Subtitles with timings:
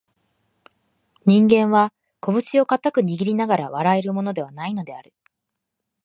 [1.27, 5.13] 人間は、こぶしを固く握りながら笑えるものでは無いのである